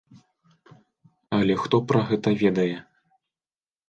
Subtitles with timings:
[1.37, 2.73] Але хто пра гэта ведае?